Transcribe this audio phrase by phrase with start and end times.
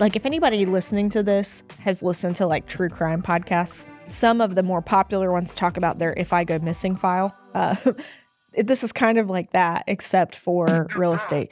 [0.00, 4.54] Like, if anybody listening to this has listened to like true crime podcasts, some of
[4.54, 7.36] the more popular ones talk about their If I Go Missing file.
[7.52, 7.74] Uh,
[8.52, 11.50] this is kind of like that, except for real estate.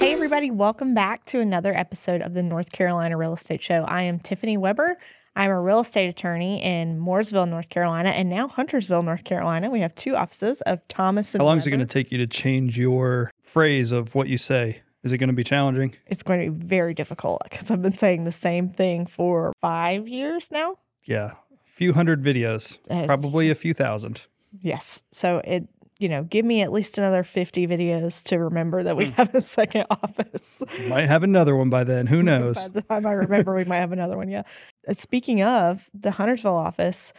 [0.00, 3.84] Hey, everybody, welcome back to another episode of the North Carolina Real Estate Show.
[3.86, 4.96] I am Tiffany Weber.
[5.34, 9.70] I'm a real estate attorney in Mooresville, North Carolina, and now Huntersville, North Carolina.
[9.70, 12.18] We have two offices of Thomas and How long is it going to take you
[12.18, 14.82] to change your phrase of what you say?
[15.02, 15.94] Is it going to be challenging?
[16.06, 20.06] It's going to be very difficult because I've been saying the same thing for five
[20.06, 20.76] years now.
[21.04, 21.32] Yeah.
[21.52, 24.26] A few hundred videos, probably a few thousand.
[24.60, 25.02] Yes.
[25.10, 25.66] So it,
[25.98, 29.12] you know, give me at least another 50 videos to remember that we hmm.
[29.12, 30.62] have a second office.
[30.88, 32.08] Might have another one by then.
[32.08, 32.68] Who knows?
[32.68, 34.28] By the time I remember, we might have another one.
[34.28, 34.42] Yeah.
[34.86, 37.12] Uh, Speaking of the Huntersville office,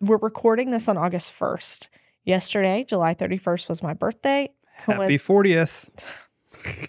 [0.00, 1.88] we're recording this on August 1st.
[2.24, 4.52] Yesterday, July 31st, was my birthday.
[4.72, 5.88] Happy 40th.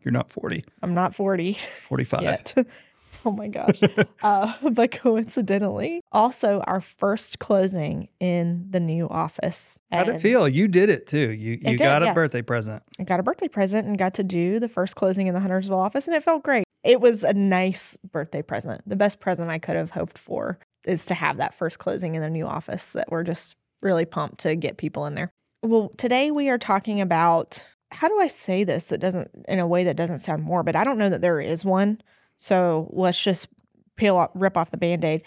[0.00, 2.22] You're not 40, I'm not 40 45.
[2.22, 2.54] yet.
[3.24, 3.80] oh my gosh.
[4.22, 9.80] uh, but coincidentally, also our first closing in the new office.
[9.90, 10.48] How'd it feel?
[10.48, 11.32] You did it too.
[11.32, 12.14] You you did, got a yeah.
[12.14, 12.82] birthday present.
[12.98, 15.78] I got a birthday present and got to do the first closing in the Huntersville
[15.78, 16.67] office, and it felt great.
[16.88, 18.80] It was a nice birthday present.
[18.88, 22.22] The best present I could have hoped for is to have that first closing in
[22.22, 25.30] the new office that we're just really pumped to get people in there.
[25.62, 29.66] Well, today we are talking about how do I say this that doesn't in a
[29.66, 30.76] way that doesn't sound morbid.
[30.76, 32.00] I don't know that there is one.
[32.38, 33.48] So let's just
[33.96, 35.22] peel off, rip off the band-aid.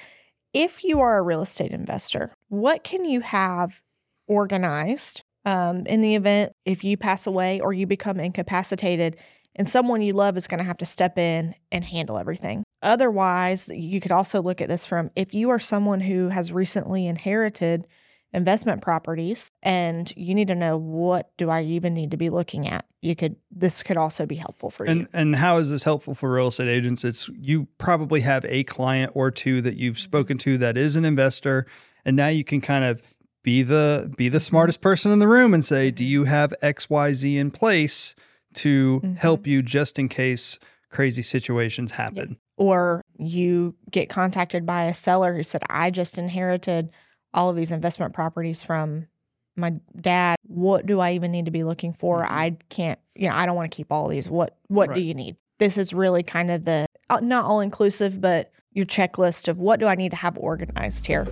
[0.56, 3.84] If you are a real estate investor, what can you have
[4.26, 9.18] organized um, in the event if you pass away or you become incapacitated
[9.56, 12.64] and someone you love is going to have to step in and handle everything.
[12.82, 17.08] Otherwise, you could also look at this from if you are someone who has recently
[17.08, 17.88] inherited
[18.34, 22.68] investment properties and you need to know what do I even need to be looking
[22.68, 22.86] at.
[23.02, 24.92] You could this could also be helpful for you.
[24.92, 27.04] And and how is this helpful for real estate agents?
[27.04, 30.02] It's you probably have a client or two that you've mm-hmm.
[30.02, 31.66] spoken to that is an investor,
[32.06, 33.02] and now you can kind of
[33.44, 36.12] be the be the smartest person in the room and say, "Do mm-hmm.
[36.12, 38.16] you have X Y Z in place
[38.56, 39.18] to Mhm.
[39.18, 45.34] help you just in case crazy situations happen?" or you get contacted by a seller
[45.36, 46.92] who said, I just inherited
[47.34, 49.08] all of these investment properties from
[49.56, 50.36] my dad.
[50.46, 52.22] What do I even need to be looking for?
[52.24, 52.28] Mhm.
[52.30, 54.30] I can't, you know, I don't want to keep all these.
[54.30, 55.38] What what do you need?
[55.60, 59.80] This is really kind of the uh, not all inclusive, but your checklist of what
[59.80, 61.26] do I need to have organized here.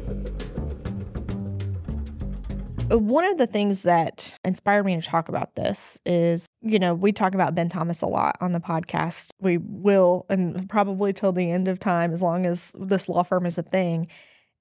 [2.92, 7.12] One of the things that inspired me to talk about this is, you know, we
[7.12, 9.30] talk about Ben Thomas a lot on the podcast.
[9.40, 13.46] We will, and probably till the end of time, as long as this law firm
[13.46, 14.08] is a thing.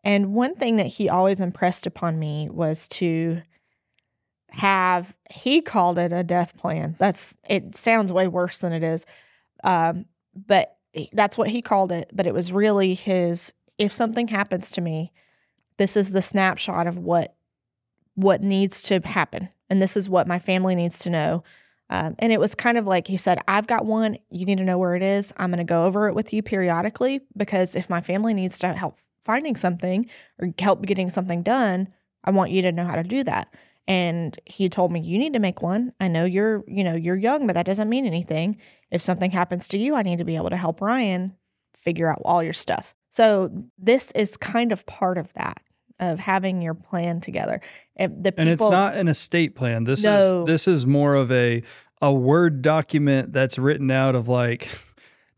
[0.04, 3.40] And one thing that he always impressed upon me was to
[4.50, 6.96] have, he called it a death plan.
[6.98, 9.06] That's, it sounds way worse than it is.
[9.64, 10.76] Um, but
[11.12, 12.10] that's what he called it.
[12.12, 15.12] But it was really his, if something happens to me,
[15.78, 17.34] this is the snapshot of what
[18.18, 21.44] what needs to happen and this is what my family needs to know.
[21.90, 24.18] Um, and it was kind of like he said i've got one.
[24.30, 25.32] You need to know where it is.
[25.36, 28.72] I'm going to go over it with you periodically because if my family needs to
[28.74, 30.08] help finding something
[30.38, 31.88] or help getting something done
[32.24, 33.54] i want you to know how to do that.
[33.86, 35.94] And he told me you need to make one.
[35.98, 38.58] I know you're you know you're young but that doesn't mean anything.
[38.90, 41.36] If something happens to you i need to be able to help ryan
[41.74, 42.94] figure out all your stuff.
[43.08, 45.62] So this is kind of part of that
[46.00, 47.60] of having your plan together
[47.98, 49.84] people, And it's not an estate plan.
[49.84, 50.42] This No.
[50.42, 51.62] is this is more of a
[52.00, 54.68] a word document that's written out of like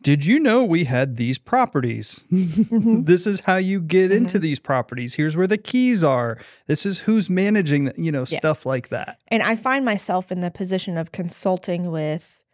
[0.02, 2.24] did you know we had these properties?
[2.32, 3.04] Mhm.
[3.10, 4.42] this is how you get into Mm-hmm.
[4.42, 5.14] these properties.
[5.14, 6.38] Here's where the keys are.
[6.66, 8.38] This is who's managing, the, you know, Yeah.
[8.38, 9.18] stuff like that.
[9.28, 12.44] and I find myself in the position of consulting with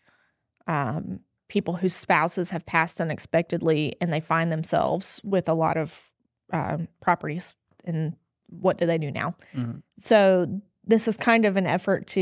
[0.66, 6.10] um, people whose spouses have passed unexpectedly, and they find themselves with a lot of
[6.52, 7.54] um, properties.
[7.86, 8.16] And
[8.48, 9.34] what do they do now?
[9.54, 9.82] Mhm.
[9.98, 12.20] So this is kind of an effort to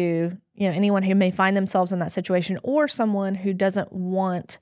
[0.54, 4.58] you know anyone who may find themselves in that situation, or someone who doesn't want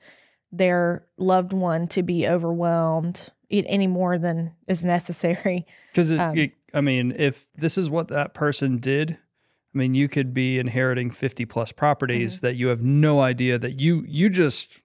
[0.51, 5.67] their loved one to be overwhelmed any more than is necessary.
[5.93, 6.37] Because Um,
[6.75, 9.19] I mean, if this is what that person did,
[9.75, 12.47] I mean, you could be inheriting 50 plus properties Mm-hmm.
[12.47, 14.81] that you have no idea that you you just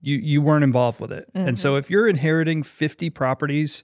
[0.00, 1.28] you you weren't involved with it.
[1.34, 1.54] And Mm-hmm.
[1.56, 3.82] so if you're inheriting 50 properties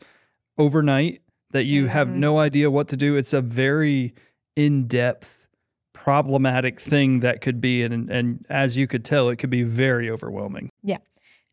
[0.58, 2.16] overnight that you have Mhm.
[2.16, 4.14] no idea what to do, it's a very
[4.56, 5.46] in-depth
[5.92, 10.08] problematic thing that could be and and as you could tell it could be very
[10.10, 10.70] overwhelming.
[10.82, 10.98] Yeah,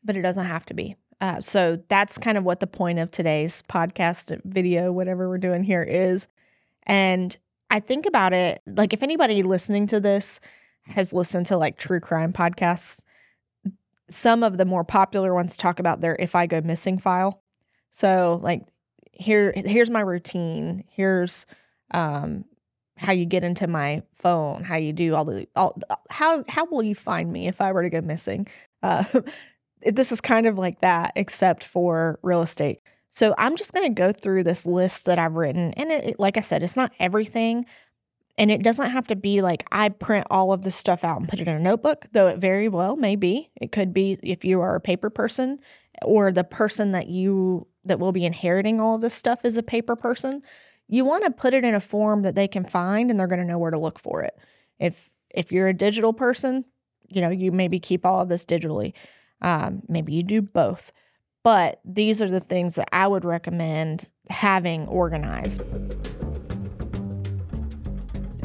[0.04, 0.96] but it doesn't have to be.
[1.20, 5.64] Uh, so that's kind of what the point of today's podcast video, whatever we're doing
[5.64, 6.28] here, is.
[6.84, 7.36] And
[7.70, 10.40] I think about it like if anybody listening to this
[10.86, 13.04] has listened to like true crime podcasts,
[14.10, 17.42] some of the more popular ones talk about their if I go missing file.
[17.92, 18.62] So like
[19.20, 20.84] here here's my routine.
[20.90, 21.46] Here's
[21.92, 22.46] um
[22.98, 25.80] how you get into my phone, how you do all the all
[26.10, 28.48] how how will you find me if I were to go missing?
[28.82, 29.04] Uh,
[29.82, 32.82] this is kind of like that except for real estate.
[33.10, 36.38] So I'm just going to go through this list that I've written and it, like
[36.38, 37.66] I said it's not everything
[38.38, 41.28] and it doesn't have to be like I print all of this stuff out and
[41.28, 43.50] put it in a notebook, though it very well may be.
[43.60, 45.60] It could be if you are a paper person
[46.04, 49.64] or the person that you that will be inheriting all of this stuff is a
[49.64, 50.44] paper person.
[50.88, 53.42] You want to put it in a form that they can find and they're going
[53.42, 54.38] to know where to look for it.
[54.80, 56.66] If if you're a digital person,
[57.08, 58.94] you know, you maybe keep all of this digitally.
[59.42, 60.92] Um, maybe you do both.
[61.44, 65.62] But these are the things that I would recommend having organized.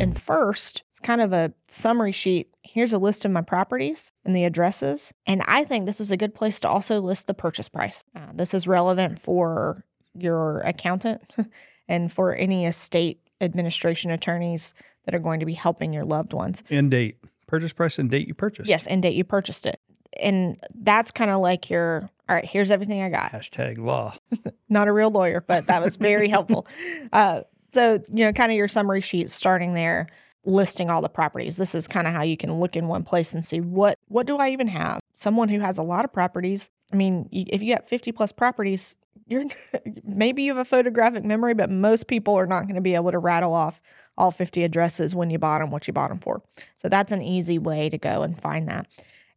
[0.03, 2.49] And first, it's kind of a summary sheet.
[2.63, 5.15] Here's a list of my properties and the addresses.
[5.27, 8.05] And I think this is a good place to also list the purchase price.
[8.17, 9.85] Uh, this is relevant for
[10.15, 11.23] your accountant
[11.89, 16.65] and for any estate administration attorneys that are going to be helping your loved ones.
[16.69, 17.19] And date.
[17.47, 18.69] Purchase price and date you purchased.
[18.69, 19.79] Yes, and date you purchased it.
[20.21, 23.31] And that's kind of like your, all right, here's everything I got.
[23.31, 24.15] Hashtag law.
[24.69, 26.67] Not a real lawyer, but that was very helpful.
[27.13, 30.09] Uh, so, you know, kind of your summary sheet starting there,
[30.45, 31.57] listing all the properties.
[31.57, 34.27] This is kind of how you can look in one place and see what what
[34.27, 35.01] do I even have?
[35.15, 36.71] Someone who has a lot of properties.
[36.93, 38.97] I mean, if you got 50 plus properties,
[39.27, 39.45] you're
[40.05, 43.13] maybe you have a photographic memory, but most people are not going to be able
[43.13, 43.81] to rattle off
[44.19, 46.43] all 50 addresses when you bought them, what you bought them for.
[46.77, 48.87] So that's an easy way to go and find that.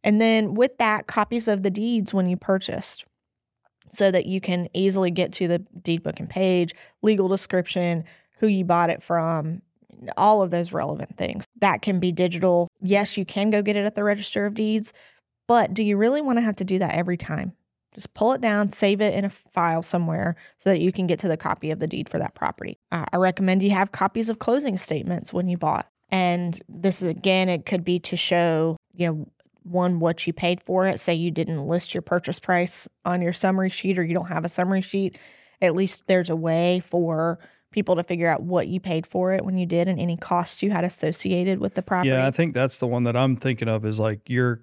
[0.04, 3.06] And then with that, copies of the deeds when you purchased
[3.88, 8.04] so that you can easily get to the deed book and page, legal description,
[8.36, 9.62] who you bought it from,
[10.16, 11.44] all of those relevant things.
[11.60, 12.68] That can be digital.
[12.80, 14.92] Yes, you can go get it at the Register of Deeds,
[15.46, 17.52] but do you really want to have to do that every time?
[17.94, 21.18] Just pull it down, save it in a file somewhere so that you can get
[21.20, 22.78] to the copy of the deed for that property.
[22.92, 25.88] Uh, I recommend you have copies of closing statements when you bought.
[26.10, 29.28] And this is again, it could be to show, you know,
[29.62, 31.00] one, what you paid for it.
[31.00, 34.44] Say you didn't list your purchase price on your summary sheet or you don't have
[34.44, 35.18] a summary sheet.
[35.62, 37.38] At least there's a way for
[37.76, 40.62] people to figure out what you paid for it when you did and any costs
[40.62, 42.08] you had associated with the property.
[42.08, 44.62] Yeah, I think that's the one that I'm thinking of is like your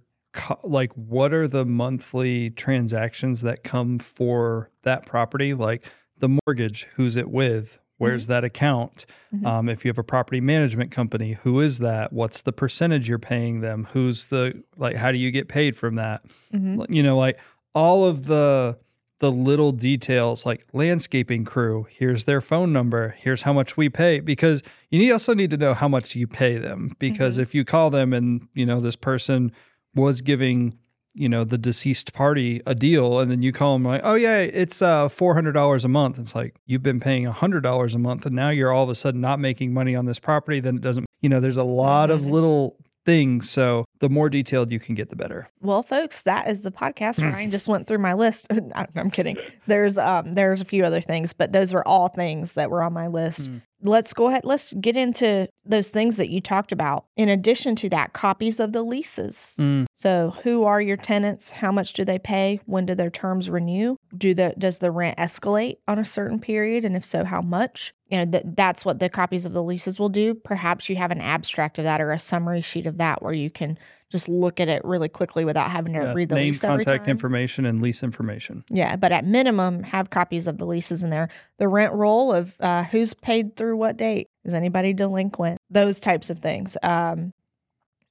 [0.64, 5.86] like what are the monthly transactions that come for that property like
[6.18, 8.32] the mortgage who's it with where's mm-hmm.
[8.32, 9.46] that account mm-hmm.
[9.46, 13.20] um, if you have a property management company who is that what's the percentage you're
[13.20, 16.92] paying them who's the like how do you get paid from that mm-hmm.
[16.92, 17.40] you know like
[17.76, 18.76] all of the
[19.24, 24.20] the little details like landscaping crew here's their phone number here's how much we pay
[24.20, 27.44] because you need also need to know how much you pay them because mm-hmm.
[27.44, 29.50] if you call them and you know this person
[29.96, 30.78] was giving
[31.14, 34.40] you know the deceased party a deal and then you call them like oh yeah
[34.40, 38.50] it's uh $400 a month it's like you've been paying $100 a month and now
[38.50, 41.30] you're all of a sudden not making money on this property then it doesn't you
[41.30, 42.32] know there's a lot of mm-hmm.
[42.32, 42.76] little
[43.06, 45.48] things so the more detailed you can get, the better.
[45.62, 47.22] Well, folks, that is the podcast.
[47.34, 48.48] Ryan just went through my list.
[48.96, 49.38] I'm kidding.
[49.68, 52.94] There's um there's a few other things, but those are all things that were on
[52.94, 53.52] my list.
[53.52, 53.62] Mm.
[53.86, 54.46] Let's go ahead.
[54.46, 57.06] Let's get into those things that you talked about.
[57.18, 59.56] In addition to that, copies of the leases.
[59.60, 59.88] Mm.
[59.94, 61.52] So, who are your tenants?
[61.52, 62.62] How much do they pay?
[62.66, 63.98] When do their terms renew?
[64.18, 67.94] Do the does the rent escalate on a certain period, and if so, how much?
[68.14, 70.36] You know, th- that's what the copies of the leases will do.
[70.36, 73.50] Perhaps you have an abstract of that or a summary sheet of that where you
[73.50, 73.76] can
[74.12, 76.62] just look at it really quickly without having to yeah, read the lease.
[76.62, 78.64] name, lease contact information, and lease information.
[78.70, 81.30] Yeah, but at minimum, have copies of the leases in there.
[81.58, 84.30] The rent roll of uh, who's paid through what date.
[84.46, 85.60] Is anybody delinquent?
[85.72, 86.78] Those types of things.
[86.84, 87.34] Um,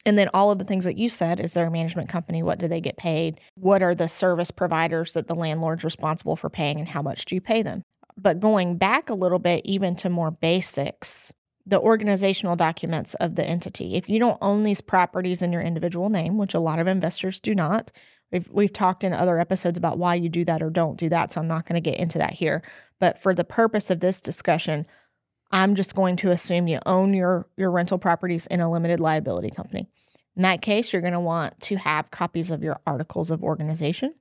[0.04, 2.42] and then all of the things that you said is there a management company?
[2.42, 3.38] What do they get paid?
[3.54, 7.36] What are the service providers that the landlord's responsible for paying, and how much do
[7.36, 7.84] you pay them?
[8.16, 11.32] But going back a little bit, even to more basics,
[11.64, 13.94] the organizational documents of the entity.
[13.94, 17.40] If you don't own these properties in your individual name, which a lot of investors
[17.40, 17.92] do not,
[18.32, 21.30] we've, we've talked in other episodes about why you do that or don't do that.
[21.30, 22.62] So I'm not going to get into that here.
[22.98, 24.86] But for the purpose of this discussion,
[25.52, 29.50] I'm just going to assume you own your, your rental properties in a limited liability
[29.50, 29.86] company.
[30.34, 34.14] In that case, you're going to want to have copies of your articles of organization,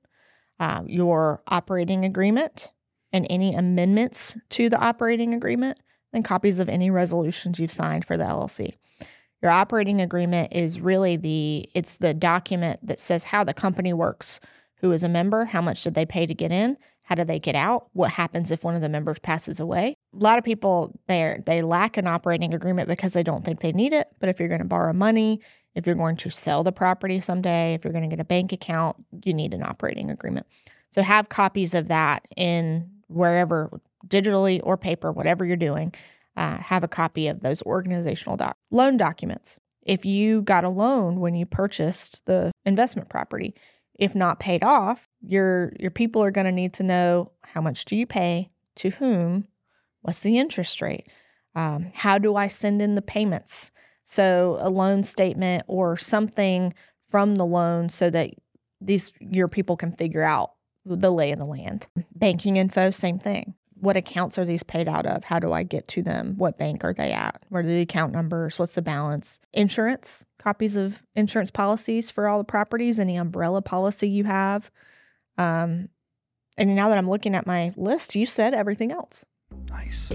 [0.60, 2.70] uh, your operating agreement,
[3.12, 5.78] and any amendments to the operating agreement
[6.12, 8.74] and copies of any resolutions you've signed for the LLC.
[9.42, 14.40] Your operating agreement is really the it's the document that says how the company works,
[14.76, 17.40] who is a member, how much did they pay to get in, How do they
[17.40, 17.88] get out?
[17.92, 19.96] What happens if one of the members passes away?
[20.14, 23.72] A lot of people they they lack an operating agreement because they don't think they
[23.72, 24.08] need it.
[24.20, 25.40] But if you're going to borrow money,
[25.74, 28.52] if you're going to sell the property someday, if you're going to get a bank
[28.52, 30.46] account, you need an operating agreement.
[30.90, 35.94] So have copies of that in wherever, digitally or paper, whatever you're doing.
[36.34, 39.60] Uh, have a copy of those organizational doc- loan documents.
[39.82, 43.54] If you got a loan when you purchased the investment property,
[43.98, 47.84] if not paid off, your your people are going to need to know how much
[47.84, 49.46] do you pay to whom,
[50.00, 51.08] what's the interest rate,
[51.54, 53.70] um, how do I send in the payments.
[54.04, 56.74] So a loan statement or something
[57.08, 58.30] from the loan so that
[58.80, 60.51] these your people can figure out
[60.84, 61.86] the lay of the land.
[62.14, 63.54] Banking info, same thing.
[63.74, 65.24] What accounts are these paid out of?
[65.24, 66.34] How do I get to them?
[66.36, 67.44] What bank are they at?
[67.48, 68.58] What are the account numbers?
[68.58, 69.40] What's the balance?
[69.52, 74.70] Insurance, copies of insurance policies for all the properties, any umbrella policy you have.
[75.36, 75.88] Um,
[76.56, 79.24] and now that I'm looking at my list, you said everything else.
[79.68, 80.10] Nice.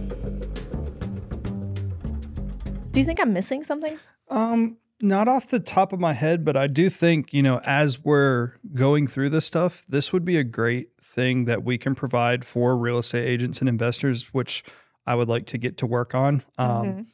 [2.91, 4.00] Do you think I'm missing something?
[4.29, 8.03] Um, not off the top of my head, but I do think, you know, as
[8.03, 12.45] we're going through this stuff, this would be a great thing that we can provide
[12.45, 14.63] for real estate agents and investors, which
[15.05, 16.43] I would like to get to work on.
[16.57, 17.05] Um, Mhm.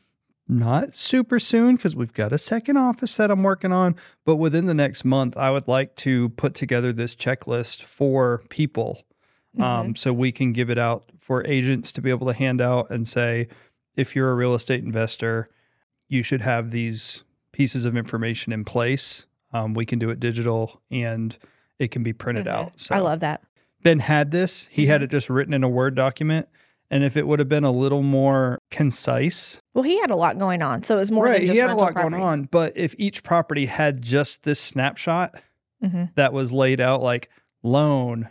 [0.45, 3.95] Not super soon because we've got a second office that I'm working on,
[4.25, 9.03] but within the next month, I would like to put together this checklist for people
[9.59, 12.89] um, so we can give it out for agents to be able to hand out
[12.89, 13.47] and say,
[13.95, 15.47] if you're a real estate investor,
[16.09, 19.27] you should have these pieces of information in place.
[19.53, 21.37] Um, we can do it digital and
[21.79, 22.51] it can be printed Mhm.
[22.51, 22.73] out.
[22.77, 23.41] So I love that.
[23.83, 24.67] Ben had this.
[24.71, 26.47] He had it just written in a Word document.
[26.89, 30.37] And if it would have been a little more concise, Well, he had a lot
[30.37, 31.33] going on, so it was more right?
[31.39, 32.43] than just He had a lot going on.
[32.43, 35.33] But if each property had just this snapshot
[35.83, 37.29] Mhm, that was laid out, like
[37.63, 38.29] loan,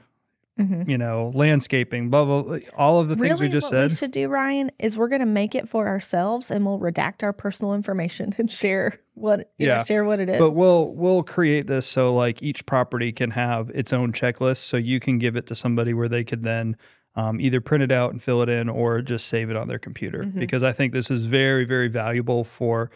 [0.58, 0.88] mhm.
[0.88, 3.90] you know, landscaping, blah blah, blah all of the things really, we just what said.
[3.90, 7.22] we should do, Ryan, is we're going to make it for ourselves, and we'll redact
[7.22, 9.84] our personal information and share what you know, Yeah.
[9.84, 10.38] share what it is.
[10.38, 14.76] But we'll we'll create this so like each property can have its own checklist, so
[14.76, 16.76] you can give it to somebody where they could then
[17.14, 19.78] um, either print it out and fill it in, or just save it on their
[19.78, 20.22] computer.
[20.22, 20.38] Mhm.
[20.38, 22.90] Because I think this is very very valuable for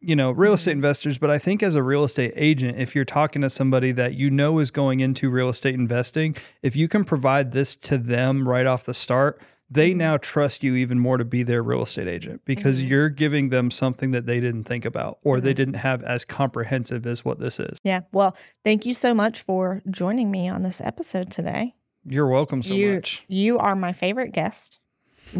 [0.00, 0.74] you know real estate Mhm.
[0.74, 1.18] investors.
[1.18, 4.30] But I think as a real estate agent, if you're talking to somebody that you
[4.30, 8.66] know is going into real estate investing, if you can provide this to them right
[8.66, 9.40] off the start.
[9.72, 9.98] They Mhm.
[9.98, 12.88] now trust you even more to be their real estate agent because Mhm.
[12.88, 15.56] you're giving them something that they didn't think about or they Mhm.
[15.56, 17.78] didn't have as comprehensive as what this is.
[17.84, 18.00] yeah.
[18.10, 21.76] Well, thank you so much for joining me on this episode today.
[22.04, 23.24] You're welcome so you much.
[23.28, 24.80] you are my favorite guest.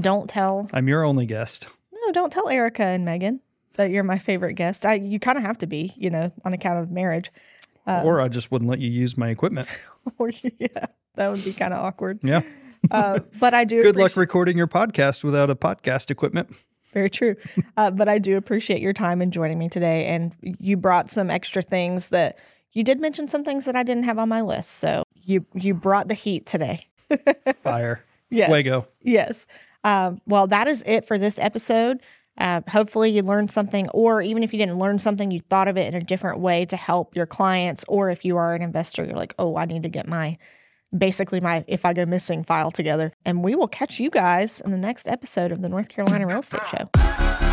[0.00, 1.66] Don't tell I'm your only guest.
[1.92, 3.40] no, don't tell Erica and Megan
[3.80, 4.84] that you're my favorite guest.
[4.84, 7.30] I you kind of have to be, you know, on account of marriage.
[7.86, 9.68] Uh, or I just wouldn't let you use my equipment.
[10.18, 12.20] or yeah, that would be kind of awkward.
[12.22, 12.42] Yeah.
[12.90, 16.50] Uh, but I do Good luck recording your podcast without a podcast equipment.
[16.94, 17.36] Very true.
[17.76, 20.06] Uh, but I do appreciate your time and joining me today.
[20.06, 22.38] And you brought some extra things that
[22.72, 24.70] you did mention some things that I didn't have on my list.
[24.76, 26.86] So you you brought the heat today.
[27.62, 28.02] Fire.
[28.30, 28.48] Yes.
[28.48, 28.88] Fuego.
[29.02, 29.46] Yes.
[29.84, 32.00] Um, well, that is it for this episode.
[32.40, 35.76] Uh, hopefully, you learned something, or even if you didn't learn something, you thought of
[35.76, 37.84] it in a different way to help your clients.
[37.86, 40.38] Or if you are an investor, you're like, oh, I need to get my
[40.96, 43.12] basically my if I go missing file together.
[43.24, 46.40] And we will catch you guys in the next episode of the North Carolina Real
[46.40, 47.49] Estate Show.